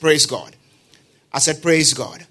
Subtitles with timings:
[0.00, 0.56] Praise God.
[1.32, 2.26] I said, Praise God.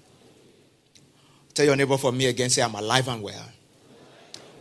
[1.54, 3.48] Tell your neighbor for me again, say, I'm alive and well.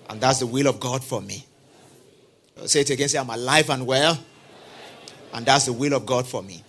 [0.10, 1.46] And that's the will of God for me.
[2.66, 4.18] Say it again, say, I'm alive and well.
[5.34, 6.64] And that's the will of God for me.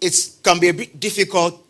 [0.00, 1.60] It can be a bit difficult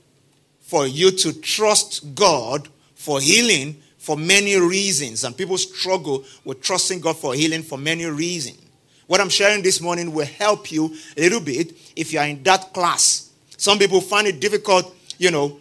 [0.60, 5.24] for you to trust God for healing for many reasons.
[5.24, 8.63] And people struggle with trusting God for healing for many reasons.
[9.06, 12.42] What I'm sharing this morning will help you a little bit if you are in
[12.44, 13.30] that class.
[13.56, 15.60] Some people find it difficult, you know,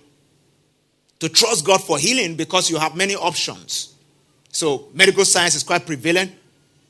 [1.19, 3.95] to trust God for healing because you have many options.
[4.49, 6.31] So, medical science is quite prevalent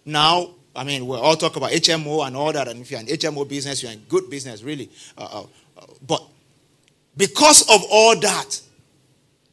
[0.06, 0.50] now.
[0.76, 3.48] I mean, we all talk about HMO and all that, and if you're in HMO
[3.48, 4.90] business, you're in good business, really.
[5.18, 5.46] Uh, uh,
[5.78, 6.24] uh, but
[7.16, 8.60] because of all that,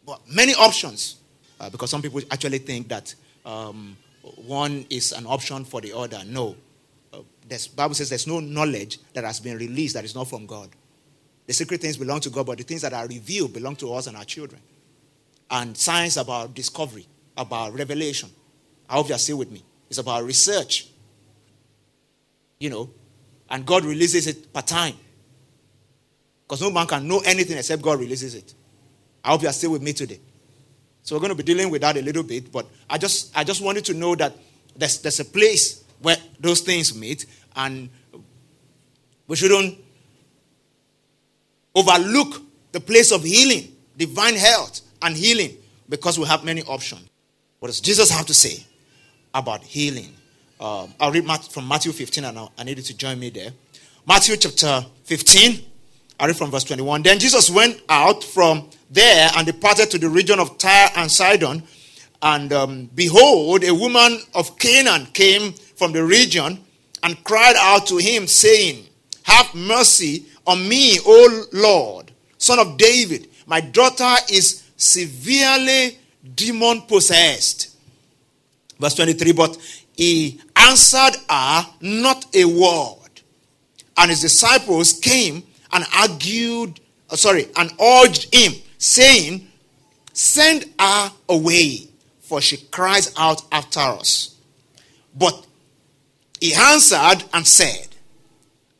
[0.07, 1.17] but many options,
[1.61, 3.15] uh, because some people actually think that
[3.45, 3.97] um,
[4.37, 6.23] one is an option for the other.
[6.27, 6.57] No,
[7.13, 10.69] the Bible says there's no knowledge that has been released that is not from God.
[11.47, 14.07] The secret things belong to God, but the things that are revealed belong to us
[14.07, 14.61] and our children.
[15.51, 18.31] And science about discovery, about revelation.
[18.89, 19.65] I hope you're still with me.
[19.89, 20.89] It's about research.
[22.61, 22.91] You know,
[23.49, 24.95] and God releases it per time.
[26.45, 28.55] Because no man can know anything except God releases it.
[29.25, 30.21] I hope you are still with me today.
[31.03, 33.43] So we're going to be dealing with that a little bit, but I just I
[33.43, 34.35] just wanted to know that
[34.77, 37.89] there's, there's a place where those things meet, and
[39.27, 39.79] we shouldn't
[41.75, 45.57] overlook the place of healing, divine health, and healing
[45.89, 47.09] because we have many options.
[47.59, 48.65] What does Jesus have to say
[49.35, 50.15] about healing?
[50.59, 53.51] Um, I'll read from Matthew 15 and I need you to join me there.
[54.07, 55.65] Matthew chapter 15,
[56.19, 57.03] I read from verse 21.
[57.03, 61.63] Then Jesus went out from there and departed to the region of Tyre and Sidon.
[62.23, 66.63] And um, behold, a woman of Canaan came from the region
[67.03, 68.85] and cried out to him, saying,
[69.23, 73.29] Have mercy on me, O Lord, son of David.
[73.47, 75.99] My daughter is severely
[76.35, 77.75] demon possessed.
[78.79, 79.57] Verse 23 But
[79.97, 83.23] he answered her not a word.
[83.97, 86.79] And his disciples came and argued,
[87.09, 89.49] uh, sorry, and urged him, saying,
[90.13, 91.89] Send her away,
[92.21, 94.37] for she cries out after us.
[95.17, 95.47] But
[96.41, 97.89] he answered and said,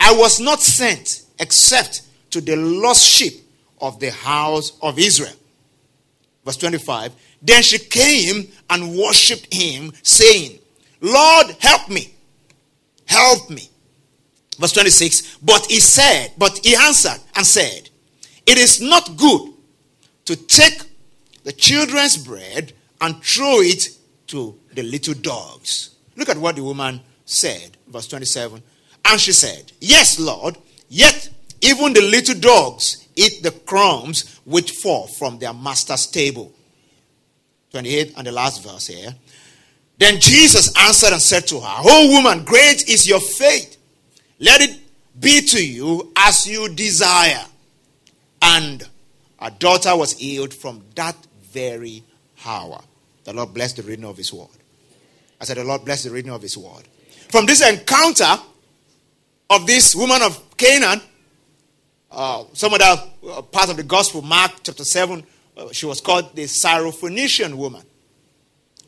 [0.01, 3.35] I was not sent except to the lost sheep
[3.81, 5.35] of the house of Israel.
[6.45, 7.13] Verse 25.
[7.43, 10.59] Then she came and worshipped him, saying,
[11.01, 12.15] Lord, help me.
[13.07, 13.69] Help me.
[14.59, 15.39] Verse 26.
[15.39, 17.89] But he said, but he answered and said,
[18.47, 19.53] It is not good
[20.27, 20.83] to take
[21.45, 23.89] the children's bread and throw it
[24.29, 25.97] to the little dogs.
[26.17, 28.63] Look at what the woman said, verse 27.
[29.05, 30.57] And she said, Yes, Lord,
[30.89, 31.31] yet
[31.61, 36.53] even the little dogs eat the crumbs which fall from their master's table.
[37.71, 39.15] 28 and the last verse here.
[39.99, 43.77] Then Jesus answered and said to her, Oh woman, great is your faith.
[44.39, 44.81] Let it
[45.19, 47.45] be to you as you desire.
[48.43, 48.83] And
[49.41, 52.03] her daughter was healed from that very
[52.45, 52.81] hour.
[53.25, 54.49] The Lord bless the reading of his word.
[55.41, 56.89] I said, The Lord bless the reading of his word.
[57.31, 58.43] From this encounter
[59.49, 61.01] of this woman of Canaan,
[62.11, 65.25] uh, some other the uh, parts of the gospel, Mark chapter 7,
[65.57, 67.83] uh, she was called the Syrophoenician woman.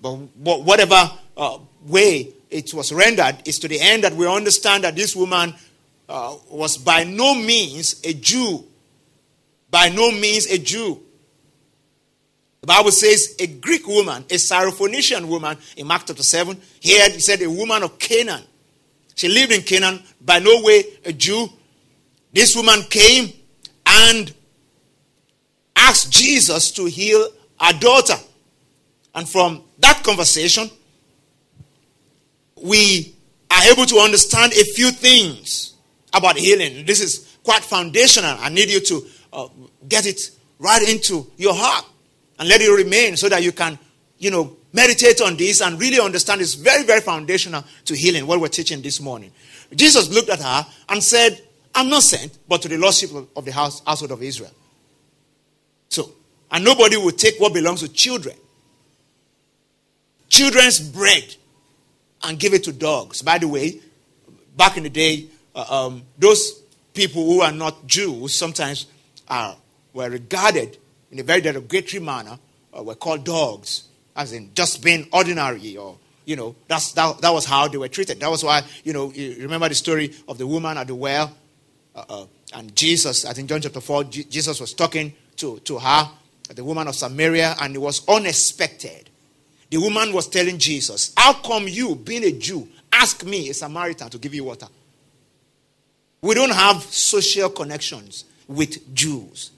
[0.01, 4.83] But, but whatever uh, way it was rendered is to the end that we understand
[4.83, 5.55] that this woman
[6.09, 8.65] uh, was by no means a Jew.
[9.71, 11.01] By no means a Jew.
[12.63, 16.57] The Bible says a Greek woman, a Syrophoenician woman in Mark chapter 7.
[16.79, 18.45] Here he said a woman of Canaan.
[19.17, 21.49] She lived in Canaan, by no way a Jew.
[22.33, 23.33] This woman came
[23.85, 24.33] and
[25.75, 27.31] asked Jesus to heal
[27.61, 28.15] her daughter.
[29.13, 30.71] And from that conversation,
[32.63, 33.13] we
[33.51, 35.75] are able to understand a few things
[36.15, 36.87] about healing.
[36.87, 38.37] This is quite foundational.
[38.39, 39.49] I need you to uh,
[39.89, 40.31] get it
[40.61, 41.87] right into your heart
[42.43, 43.79] and let it remain so that you can,
[44.19, 48.41] you know, meditate on this and really understand it's very, very foundational to healing, what
[48.41, 49.31] we're teaching this morning.
[49.73, 51.41] Jesus looked at her and said,
[51.73, 54.51] I'm not sent, but to the lost sheep of the house, household of Israel.
[55.89, 56.11] So,
[56.51, 58.35] and nobody will take what belongs to children.
[60.29, 61.37] Children's bread
[62.25, 63.23] and give it to dogs.
[63.23, 63.79] By the way,
[64.57, 66.61] back in the day, uh, um, those
[66.93, 68.87] people who are not Jews sometimes
[69.29, 69.57] are,
[69.93, 70.79] were regarded
[71.13, 72.39] in a very derogatory manner
[72.77, 73.85] uh, were called dogs,
[74.17, 77.89] as in just being ordinary or you know, that's, that, that was how they were
[77.89, 78.21] treated.
[78.21, 81.37] That was why, you know, you remember the story of the woman at the well?
[81.95, 86.09] Uh, uh, and Jesus, I think John chapter 4, Jesus was talking to, to her,
[86.55, 89.11] the woman of Samaria, and it was unexpected.
[89.71, 94.09] The woman was telling Jesus, How come you, being a Jew, ask me, a Samaritan,
[94.11, 94.69] to give you water?
[96.21, 99.51] We don't have social connections with Jews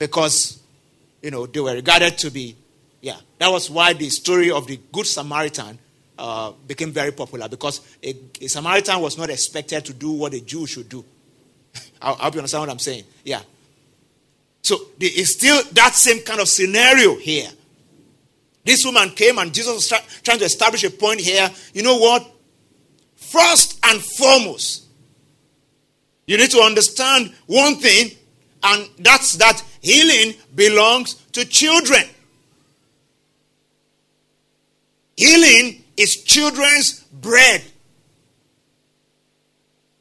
[0.00, 0.58] because,
[1.22, 2.56] you know, they were regarded to be,
[3.02, 5.78] yeah, that was why the story of the Good Samaritan
[6.18, 10.40] uh, became very popular because a, a, Samaritan was not expected to do what a
[10.40, 11.04] Jew should do.
[12.02, 13.04] I hope you understand what I'm saying.
[13.24, 13.42] Yeah.
[14.62, 17.48] So it's still that same kind of scenario here.
[18.64, 21.48] This woman came and Jesus was try, trying to establish a point here.
[21.74, 22.26] You know what?
[23.16, 24.84] First and foremost,
[26.26, 28.10] you need to understand one thing,
[28.62, 32.02] and that's that healing belongs to children.
[35.16, 37.62] Healing is children's bread.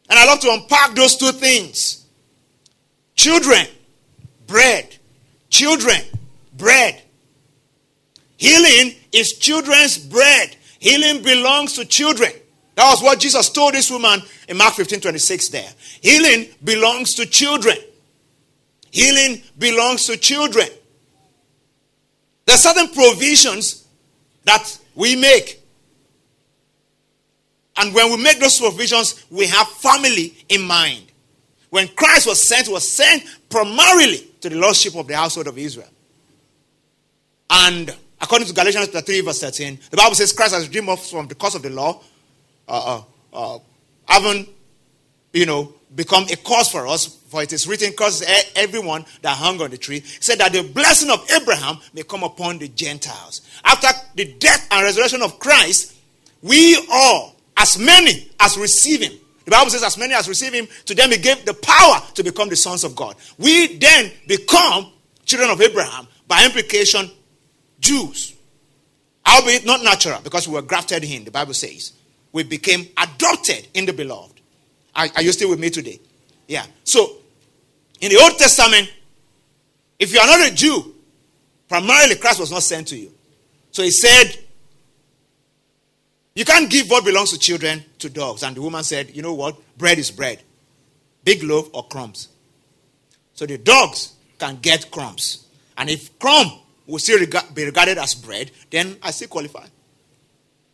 [0.10, 2.06] And I love to unpack those two things
[3.16, 3.66] children,
[4.48, 4.96] bread.
[5.50, 6.00] Children,
[6.58, 7.02] bread.
[8.38, 10.56] Healing is children's bread.
[10.80, 12.32] Healing belongs to children.
[12.76, 15.70] That was what Jesus told this woman in Mark 15 26 there.
[16.02, 17.76] Healing belongs to children.
[18.92, 20.68] Healing belongs to children.
[22.46, 23.88] There are certain provisions
[24.44, 25.62] that we make.
[27.78, 31.06] And when we make those provisions, we have family in mind.
[31.70, 35.88] When Christ was sent, was sent primarily to the lordship of the household of Israel.
[37.50, 41.28] And according to Galatians 3, verse 13, the Bible says Christ has redeemed us from
[41.28, 42.02] the curse of the law,
[42.68, 43.02] uh,
[43.34, 43.60] uh, uh,
[44.06, 44.48] having,
[45.34, 48.24] you know, become a cause for us, for it is written, cause
[48.56, 52.58] everyone that hung on the tree, said that the blessing of Abraham may come upon
[52.60, 53.42] the Gentiles.
[53.64, 55.96] After the death and resurrection of Christ,
[56.42, 59.14] we all, as many as receive him,
[59.46, 62.24] the Bible says, as many as receive him, to them he gave the power to
[62.24, 63.16] become the sons of God.
[63.40, 64.92] We then become
[65.26, 67.10] children of Abraham, by implication,
[67.80, 68.36] Jews.
[69.28, 71.94] Albeit not natural, because we were grafted in, the Bible says.
[72.32, 74.39] We became adopted in the beloved.
[75.00, 75.98] Are, are you still with me today?
[76.46, 76.66] Yeah.
[76.84, 77.20] So,
[78.02, 78.92] in the Old Testament,
[79.98, 80.94] if you are not a Jew,
[81.70, 83.14] primarily Christ was not sent to you.
[83.72, 84.26] So he said,
[86.36, 88.44] You can't give what belongs to children to dogs.
[88.44, 89.56] And the woman said, You know what?
[89.78, 90.42] Bread is bread.
[91.24, 92.28] Big loaf or crumbs.
[93.36, 95.46] So the dogs can get crumbs.
[95.78, 96.52] And if crumb
[96.88, 99.66] will still be regarded as bread, then I still qualify.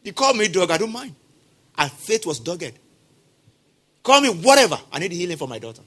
[0.02, 1.14] You call me dog, I don't mind.
[1.78, 2.74] And faith was dogged.
[4.06, 4.78] Call me whatever.
[4.92, 5.82] I need healing for my daughter.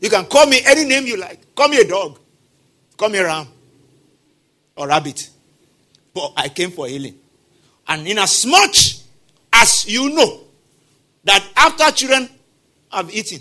[0.00, 1.54] You can call me any name you like.
[1.54, 2.18] Call me a dog.
[2.96, 3.46] Call me a ram
[4.76, 5.30] or rabbit.
[6.12, 7.14] But I came for healing.
[7.86, 8.98] And in as much
[9.52, 10.40] as you know
[11.22, 12.28] that after children
[12.90, 13.40] have eaten,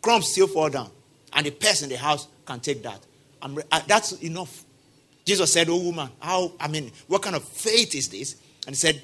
[0.00, 0.88] crumbs still fall down,
[1.32, 3.00] and the person in the house can take that.
[3.42, 4.64] Uh, that's enough.
[5.24, 8.36] Jesus said, Oh woman, how I mean, what kind of faith is this?
[8.64, 9.02] And he said,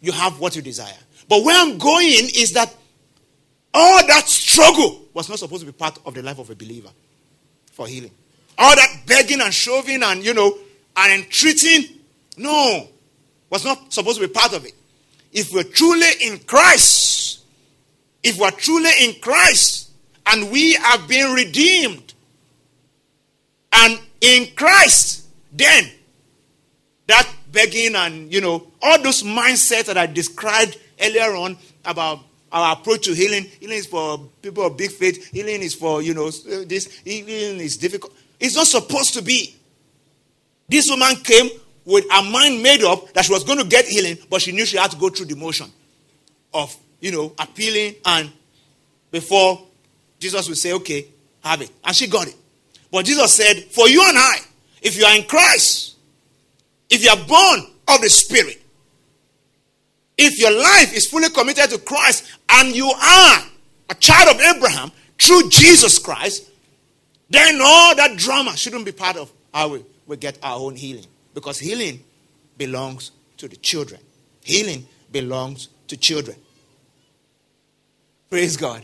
[0.00, 0.92] You have what you desire.
[1.28, 2.74] But where I'm going is that
[3.74, 6.90] all that struggle was not supposed to be part of the life of a believer
[7.72, 8.10] for healing.
[8.56, 10.58] All that begging and shoving and, you know,
[10.96, 11.84] and entreating,
[12.36, 12.88] no,
[13.50, 14.72] was not supposed to be part of it.
[15.32, 17.44] If we're truly in Christ,
[18.22, 19.90] if we're truly in Christ,
[20.26, 22.14] and we have been redeemed,
[23.72, 25.90] and in Christ, then
[27.06, 32.20] that begging and, you know, all those mindsets that I described earlier on about
[32.52, 33.44] our approach to healing.
[33.60, 35.28] Healing is for people of big faith.
[35.30, 37.00] Healing is for, you know, this.
[37.04, 38.14] Healing is difficult.
[38.40, 39.56] It's not supposed to be.
[40.68, 41.48] This woman came
[41.84, 44.66] with her mind made up that she was going to get healing, but she knew
[44.66, 45.70] she had to go through the motion
[46.52, 48.30] of, you know, appealing and
[49.10, 49.62] before
[50.18, 51.06] Jesus would say, okay,
[51.42, 51.70] have it.
[51.84, 52.36] And she got it.
[52.90, 54.36] But Jesus said, for you and I,
[54.82, 55.96] if you are in Christ,
[56.90, 58.62] if you are born of the Spirit,
[60.18, 63.42] if your life is fully committed to Christ and you are
[63.88, 66.50] a child of Abraham through Jesus Christ,
[67.30, 71.06] then all that drama shouldn't be part of how we, we get our own healing.
[71.34, 72.02] Because healing
[72.56, 74.00] belongs to the children.
[74.42, 76.36] Healing belongs to children.
[78.28, 78.82] Praise God.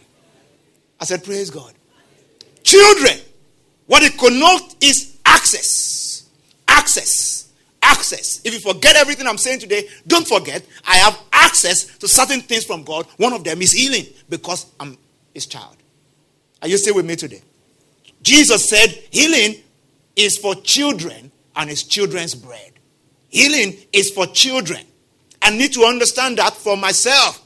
[1.00, 1.72] I said, Praise God.
[2.62, 3.18] Children,
[3.86, 6.28] what it connotes is access.
[6.68, 7.33] Access
[7.94, 8.40] access.
[8.44, 12.64] If you forget everything I'm saying today, don't forget I have access to certain things
[12.64, 13.06] from God.
[13.16, 14.98] One of them is healing because I'm
[15.32, 15.76] his child.
[16.62, 17.42] Are you still with me today?
[18.22, 19.56] Jesus said healing
[20.16, 22.72] is for children and is children's bread.
[23.28, 24.80] Healing is for children.
[25.42, 27.42] I need to understand that for myself.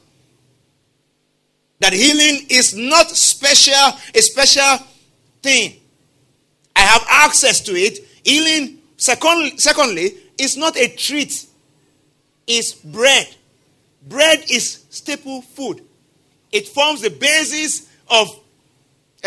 [1.81, 4.87] That healing is not special, a special
[5.43, 5.81] thing.
[6.77, 7.99] I have access to it.
[8.25, 11.47] Healing, second, secondly, is not a treat,
[12.47, 13.29] it's bread.
[14.07, 15.85] Bread is staple food.
[16.51, 18.29] It forms the basis of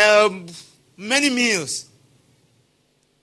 [0.03, 0.47] um,
[0.97, 1.85] many meals.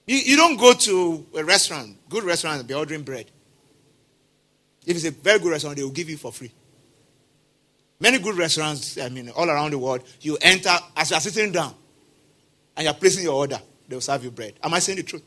[0.05, 3.29] You, you don't go to a restaurant, good restaurant, and be ordering bread.
[4.85, 6.51] If it's a very good restaurant, they will give you for free.
[7.99, 11.51] Many good restaurants, I mean, all around the world, you enter as you are sitting
[11.51, 11.75] down
[12.77, 14.53] and you're placing your order, they will serve you bread.
[14.63, 15.23] Am I saying the truth?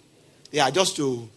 [0.50, 1.28] Yeah, just to,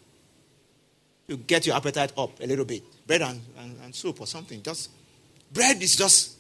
[1.28, 2.84] to get your appetite up a little bit.
[3.08, 4.62] Bread and, and, and soup or something.
[4.62, 4.90] Just
[5.52, 6.36] bread is just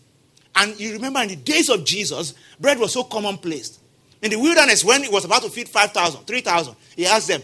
[0.56, 3.78] and you remember in the days of Jesus, bread was so commonplace.
[4.22, 7.44] In the wilderness, when he was about to feed 5,000, 3,000, he asked them,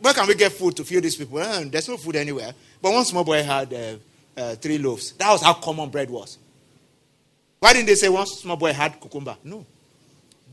[0.00, 1.38] Where can we get food to feed these people?
[1.40, 2.52] Eh, there's no food anywhere.
[2.80, 3.96] But one small boy had uh,
[4.36, 5.12] uh, three loaves.
[5.12, 6.38] That was how common bread was.
[7.58, 9.36] Why didn't they say one small boy had cucumber?
[9.44, 9.66] No.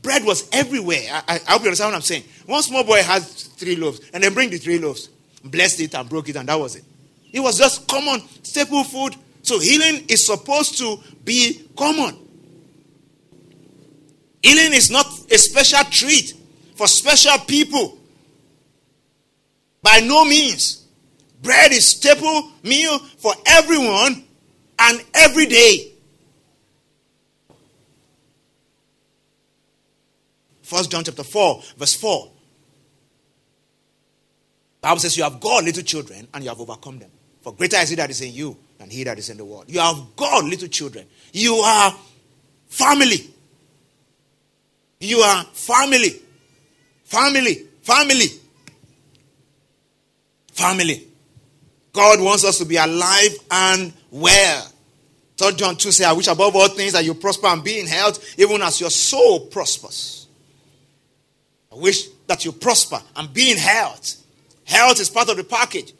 [0.02, 1.02] Bread was everywhere.
[1.10, 2.24] I, I, I hope you understand what I'm saying.
[2.44, 5.08] One small boy had three loaves, and then bring the three loaves,
[5.50, 6.84] blessed it and broke it, and that was it.
[7.32, 9.14] It was just common staple food.
[9.42, 12.16] So healing is supposed to be common.
[14.42, 16.34] Healing is not a special treat
[16.74, 17.98] for special people.
[19.82, 20.84] By no means.
[21.42, 24.24] Bread is staple meal for everyone
[24.78, 25.92] and every day.
[30.62, 32.32] First John chapter 4, verse 4.
[34.86, 37.10] Bible says you have got little children and you have overcome them.
[37.40, 39.64] For greater is he that is in you than he that is in the world.
[39.66, 41.08] You have got little children.
[41.32, 41.92] You are
[42.68, 43.28] family.
[45.00, 46.22] You are family.
[47.02, 47.66] Family.
[47.82, 48.26] Family.
[50.52, 51.08] Family.
[51.92, 54.70] God wants us to be alive and well.
[55.36, 57.88] 3 John 2 says, I wish above all things that you prosper and be in
[57.88, 60.28] health, even as your soul prospers.
[61.72, 64.22] I wish that you prosper and be in health.
[64.66, 65.94] Health is part of the package.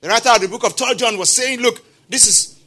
[0.00, 2.60] The writer of the book of 3 John was saying, Look, this is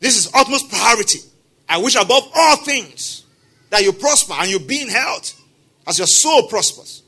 [0.00, 1.20] this is utmost priority.
[1.68, 3.24] I wish above all things
[3.70, 5.40] that you prosper and you be in health
[5.86, 7.02] as your soul prospers.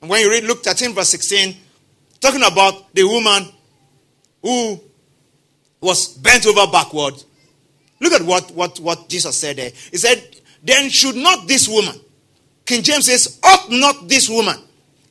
[0.00, 1.56] And when you read Luke 13, verse 16,
[2.20, 3.48] talking about the woman
[4.42, 4.80] who
[5.80, 7.14] was bent over backward,
[8.00, 9.70] look at what, what, what Jesus said there.
[9.90, 10.22] He said,
[10.62, 11.98] Then should not this woman,
[12.64, 14.56] King James says, ought not this woman,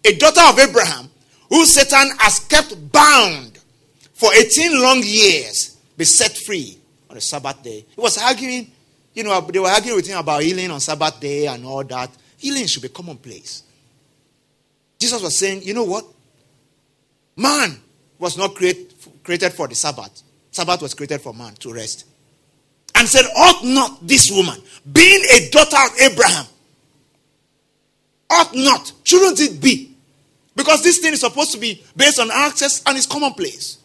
[0.05, 1.09] a daughter of Abraham,
[1.51, 3.59] who Satan has kept bound
[4.13, 6.79] for 18 long years, be set free
[7.09, 7.85] on the Sabbath day.
[7.93, 8.71] He was arguing,
[9.13, 12.09] you know, they were arguing with him about healing on Sabbath day and all that.
[12.37, 13.63] Healing should be commonplace.
[14.97, 16.05] Jesus was saying, you know what?
[17.35, 17.77] Man
[18.17, 20.23] was not create, created for the Sabbath.
[20.51, 22.05] Sabbath was created for man to rest.
[22.95, 26.45] And said, ought not this woman, being a daughter of Abraham,
[28.29, 29.90] ought not, shouldn't it be?
[30.55, 33.77] Because this thing is supposed to be based on access and it's commonplace.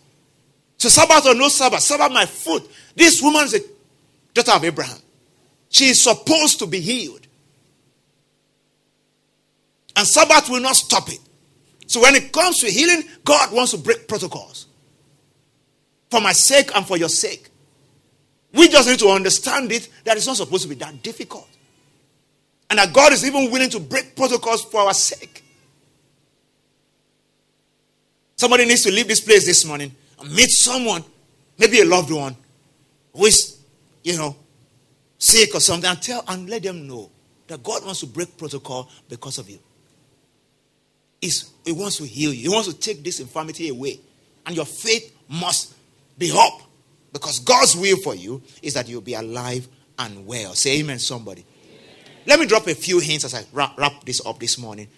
[0.78, 2.68] So Sabbath or no Sabbath, Sabbath my foot.
[2.94, 3.61] This woman is a
[4.35, 4.99] daughter of Abraham.
[5.68, 7.26] She is supposed to be healed.
[9.96, 11.20] And Sabbath will not stop it.
[11.87, 14.66] So when it comes to healing, God wants to break protocols.
[16.11, 17.49] For my sake and for your sake.
[18.52, 21.49] We just need to understand it that it's not supposed to be that difficult.
[22.68, 25.44] And that God is even willing to break protocols for our sake.
[28.37, 31.02] Somebody needs to leave this place this morning and meet someone,
[31.59, 32.37] maybe a loved one,
[33.14, 33.59] who is,
[34.05, 34.37] you know,
[35.19, 37.11] sick or something, and tell and let them know
[37.47, 39.59] that God wants to break protocol because of you.
[41.21, 42.43] He's, he wants to heal you.
[42.43, 44.00] He wants to take this infirmity away.
[44.45, 45.75] And your faith must
[46.19, 46.61] be up.
[47.12, 49.66] Because God's will for you is that you'll be alive
[49.99, 50.55] and well.
[50.55, 51.47] Say amen, somebody.
[52.26, 54.88] Let me drop a few hints as I wrap, wrap this up this morning.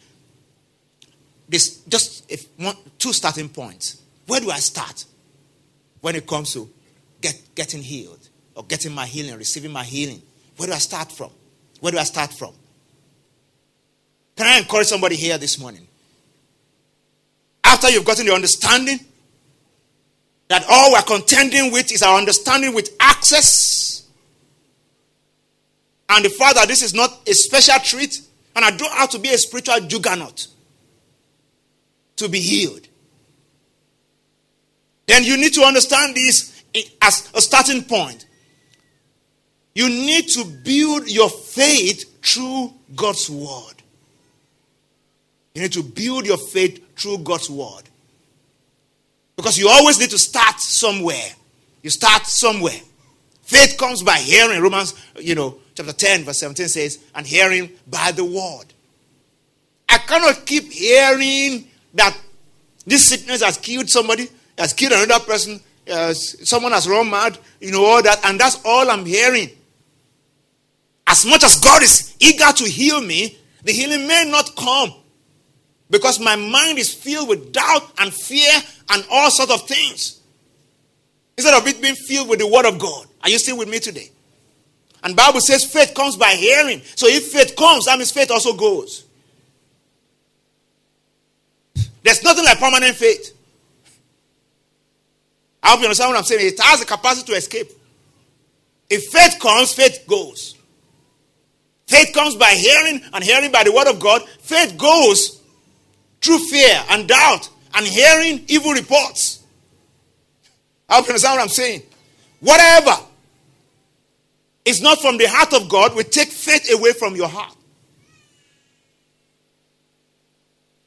[1.49, 4.03] This just if one, two starting points.
[4.27, 5.05] Where do I start
[6.01, 6.69] when it comes to
[7.21, 10.21] get, getting healed or getting my healing, receiving my healing?
[10.57, 11.31] Where do I start from?
[11.81, 12.53] Where do I start from?
[14.37, 15.87] Can I encourage somebody here this morning?
[17.65, 19.01] After you've gotten the understanding
[20.49, 24.07] that all we're contending with is our understanding with access
[26.09, 28.23] and the fact that this is not a special treat,
[28.57, 30.47] and I don't have to be a spiritual juggernaut
[32.19, 32.87] to be healed.
[35.07, 36.63] Then you need to understand this
[37.03, 38.27] as a starting point.
[39.75, 43.75] You need to build your faith through God's word.
[45.55, 47.83] You need to build your faith through God's word.
[49.37, 51.31] Because you always need to start somewhere.
[51.83, 52.81] You start somewhere.
[53.43, 54.61] Faith comes by hearing.
[54.61, 58.67] Romans, you know, chapter 10, verse 17 says, and hearing by the word.
[59.89, 62.17] I cannot keep hearing that
[62.87, 67.73] this sickness has killed somebody, has killed another person, uh, someone has run mad, you
[67.73, 69.51] know, all that, and that's all I'm hearing.
[71.07, 74.93] As much as God is eager to heal me, the healing may not come
[75.91, 78.53] because my mind is filled with doubt and fear
[78.91, 80.21] and all sorts of things.
[81.37, 83.07] Instead of it being filled with the word of God.
[83.23, 84.11] Are you still with me today?
[85.03, 86.83] And Bible says faith comes by hearing.
[86.97, 89.05] So if faith comes, that means faith also goes.
[92.09, 93.37] There's nothing like permanent faith.
[95.63, 96.55] I hope you understand what I'm saying.
[96.55, 97.71] It has the capacity to escape.
[98.89, 100.57] If faith comes, faith goes.
[101.87, 104.27] Faith comes by hearing, and hearing by the word of God.
[104.41, 105.43] Faith goes
[106.23, 109.45] through fear and doubt and hearing evil reports.
[110.89, 111.83] I hope you understand what I'm saying.
[112.41, 113.03] Whatever
[114.65, 117.55] is not from the heart of God will take faith away from your heart.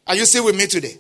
[0.08, 0.98] Are you still with me today?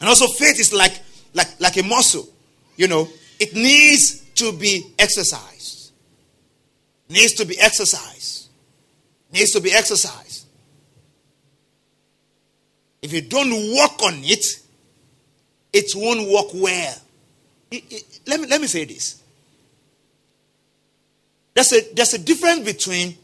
[0.00, 1.00] And also, faith is like,
[1.32, 2.28] like, like a muscle.
[2.76, 3.08] You know,
[3.38, 5.92] it needs to be exercised.
[7.08, 8.48] Needs to be exercised.
[9.32, 10.46] Needs to be exercised.
[13.02, 14.46] If you don't work on it,
[15.72, 16.94] it won't work well.
[18.26, 19.22] Let, me, let me say this.
[21.52, 23.16] There's a, there's a difference between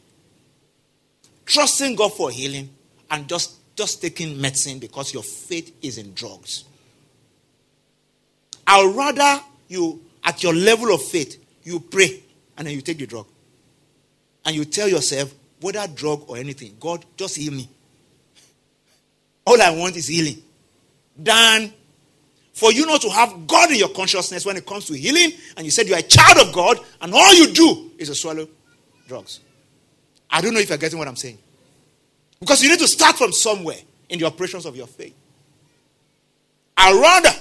[1.47, 2.71] trusting God for healing
[3.11, 6.65] and just, just taking medicine because your faith is in drugs.
[8.67, 12.23] I'd rather you, at your level of faith, you pray
[12.59, 13.27] and then you take the drug.
[14.45, 15.33] And you tell yourself,
[15.63, 17.71] whether drug or anything, God, just heal me.
[19.47, 20.43] All I want is healing.
[21.17, 21.73] Than
[22.53, 25.65] for you not to have God in your consciousness when it comes to healing, and
[25.65, 28.47] you said you are a child of God, and all you do is to swallow
[29.09, 29.41] drugs.
[30.29, 31.39] I don't know if you're getting what I'm saying.
[32.41, 33.77] Because you need to start from somewhere
[34.09, 35.15] in the operations of your faith.
[36.77, 37.39] I rather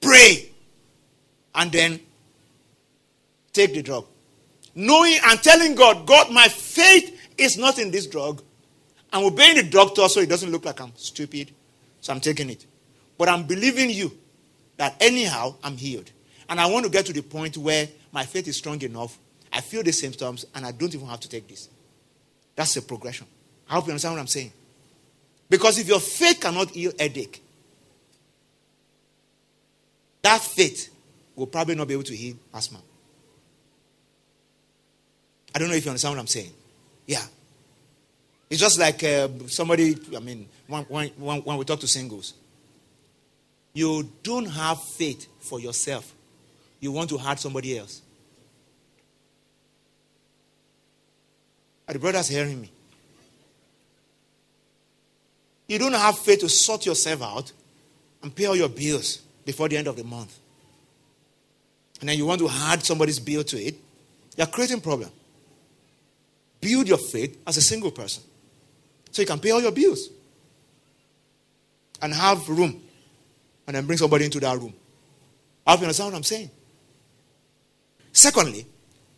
[0.00, 0.50] pray
[1.54, 2.00] and then
[3.52, 4.06] take the drug.
[4.74, 8.42] Knowing and telling God, God, my faith is not in this drug.
[9.12, 11.50] I'm obeying the doctor so it doesn't look like I'm stupid.
[12.02, 12.66] So I'm taking it.
[13.16, 14.16] But I'm believing you
[14.76, 16.10] that anyhow I'm healed.
[16.48, 19.18] And I want to get to the point where my faith is strong enough.
[19.52, 21.68] I feel the symptoms and I don't even have to take this.
[22.56, 23.26] That's a progression.
[23.68, 24.52] I hope you understand what I'm saying.
[25.48, 27.42] Because if your faith cannot heal headache,
[30.22, 30.92] that faith
[31.34, 32.78] will probably not be able to heal asthma.
[35.54, 36.52] I don't know if you understand what I'm saying.
[37.06, 37.24] Yeah.
[38.48, 42.34] It's just like uh, somebody, I mean, when, when, when we talk to singles,
[43.72, 46.12] you don't have faith for yourself.
[46.80, 48.02] You want to hurt somebody else.
[51.90, 52.70] Are the brothers hearing me?
[55.66, 57.52] You don't have faith to sort yourself out
[58.22, 60.38] and pay all your bills before the end of the month.
[61.98, 63.74] And then you want to add somebody's bill to it.
[64.36, 65.10] You're creating problem.
[66.60, 68.22] Build your faith as a single person.
[69.10, 70.10] So you can pay all your bills
[72.00, 72.80] and have room
[73.66, 74.74] and then bring somebody into that room.
[75.66, 76.50] I hope you understand what I'm saying.
[78.12, 78.64] Secondly,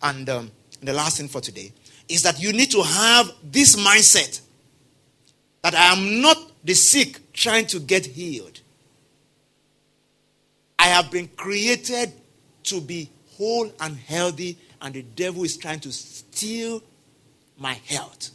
[0.00, 1.70] and um, the last thing for today,
[2.08, 4.40] is that you need to have this mindset
[5.62, 8.60] that I am not the sick trying to get healed.
[10.78, 12.12] I have been created
[12.64, 16.82] to be whole and healthy, and the devil is trying to steal
[17.58, 18.30] my health.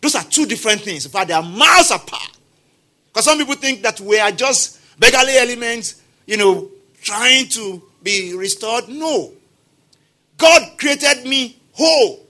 [0.00, 1.06] Those are two different things.
[1.06, 2.36] In fact, they are miles apart.
[3.06, 6.68] Because some people think that we are just beggarly elements, you know,
[7.00, 8.88] trying to be restored.
[8.88, 9.32] No.
[10.36, 12.23] God created me whole.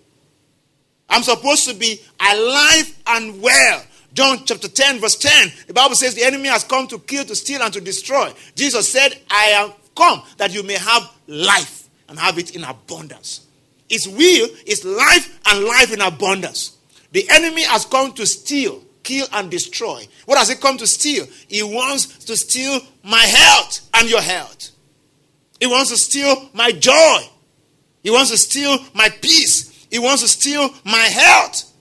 [1.09, 3.85] I'm supposed to be alive and well.
[4.15, 7.35] John chapter 10, verse 10, the Bible says the enemy has come to kill, to
[7.35, 8.33] steal, and to destroy.
[8.55, 13.47] Jesus said, I have come that you may have life and have it in abundance.
[13.89, 16.79] His will is life and life in abundance.
[17.13, 20.07] The enemy has come to steal, kill, and destroy.
[20.27, 21.27] What has he come to steal?
[21.49, 24.71] He wants to steal my health and your health.
[25.61, 27.19] He wants to steal my joy.
[28.03, 29.74] He wants to steal my peace.
[29.95, 31.73] He wants to steal my health.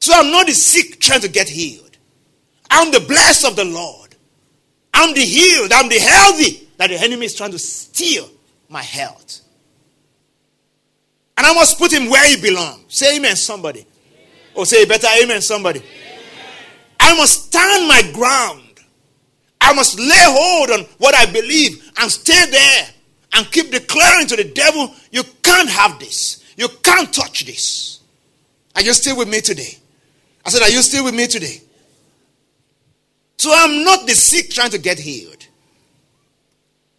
[0.00, 1.96] So I'm not the sick trying to get healed.
[2.68, 4.16] I'm the blessed of the Lord.
[4.92, 5.70] I'm the healed.
[5.72, 8.28] I'm the healthy that the enemy is trying to steal
[8.68, 9.42] my health.
[11.38, 12.92] And I must put him where he belongs.
[12.92, 13.86] Say amen, somebody.
[14.56, 15.82] Or say better amen, somebody.
[16.98, 18.70] I must stand my ground
[19.60, 22.88] I must lay hold on what I believe and stay there
[23.32, 26.44] and keep declaring to the devil, you can't have this.
[26.56, 28.00] You can't touch this.
[28.74, 29.76] Are you still with me today?
[30.44, 31.60] I said, Are you still with me today?
[33.36, 35.46] So I'm not the sick trying to get healed.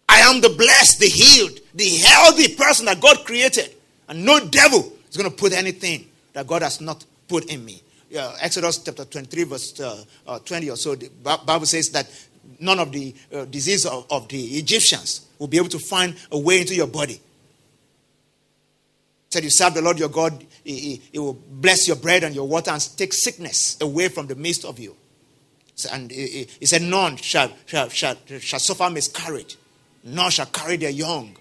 [0.08, 3.74] I am the blessed, the healed, the healthy person that God created.
[4.08, 7.82] And no devil is going to put anything that God has not put in me.
[8.10, 12.10] Yeah, Exodus chapter 23, verse uh, uh, 20 or so, the Bible says that
[12.58, 16.38] none of the uh, disease of, of the Egyptians will be able to find a
[16.38, 17.20] way into your body.
[19.30, 22.34] Said you serve the Lord your God, he, he, he, will bless your bread and
[22.34, 24.94] your water and take sickness away from the midst of you.
[25.90, 29.56] And he, he said, None shall, shall, shall, shall suffer miscarriage,
[30.04, 31.36] none shall carry their young.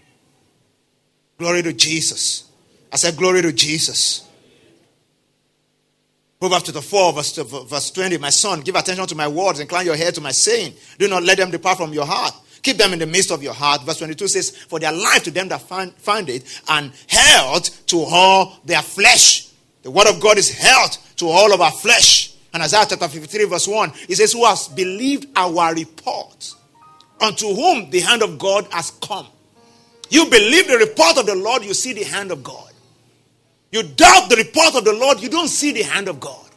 [1.37, 2.49] Glory to Jesus.
[2.93, 4.27] I said, Glory to Jesus.
[6.41, 8.17] Proverbs chapter 4, verse, verse 20.
[8.17, 10.73] My son, give attention to my words, incline your head to my saying.
[10.97, 12.33] Do not let them depart from your heart.
[12.63, 13.83] Keep them in the midst of your heart.
[13.83, 17.99] Verse 22 says, For their life to them that find, find it, and health to
[17.99, 19.51] all their flesh.
[19.83, 22.33] The word of God is health to all of our flesh.
[22.55, 26.55] And Isaiah chapter 53, verse 1, it says, Who has believed our report,
[27.19, 29.27] unto whom the hand of God has come.
[30.09, 32.70] You believe the report of the Lord, you see the hand of God.
[33.71, 36.49] You doubt the report of the Lord, you don't see the hand of God.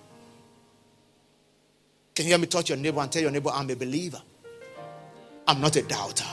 [2.14, 4.20] Can you hear me touch your neighbor and tell your neighbor, I'm a believer?
[5.46, 6.24] I'm not a doubter.